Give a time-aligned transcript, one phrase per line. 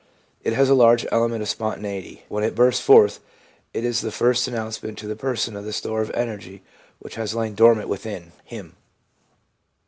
[0.43, 2.23] It has a large element of spontaneity.
[2.27, 3.19] When it bursts forth,
[3.71, 6.63] it is the first announcement to the person of the store of energy
[6.97, 8.75] which has lain dormant within him.